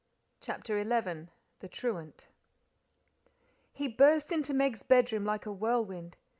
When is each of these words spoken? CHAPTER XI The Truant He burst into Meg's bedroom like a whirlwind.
CHAPTER 0.39 0.83
XI 0.83 1.27
The 1.59 1.67
Truant 1.69 2.27
He 3.71 3.87
burst 3.87 4.31
into 4.31 4.51
Meg's 4.51 4.81
bedroom 4.81 5.23
like 5.25 5.45
a 5.45 5.53
whirlwind. 5.53 6.17